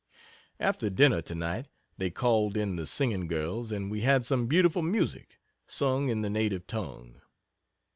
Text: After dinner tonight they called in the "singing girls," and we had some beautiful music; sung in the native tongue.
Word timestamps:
After 0.59 0.89
dinner 0.89 1.21
tonight 1.21 1.67
they 1.95 2.09
called 2.09 2.57
in 2.57 2.75
the 2.75 2.87
"singing 2.87 3.27
girls," 3.27 3.71
and 3.71 3.91
we 3.91 4.01
had 4.01 4.25
some 4.25 4.47
beautiful 4.47 4.81
music; 4.81 5.39
sung 5.67 6.09
in 6.09 6.23
the 6.23 6.29
native 6.31 6.65
tongue. 6.65 7.21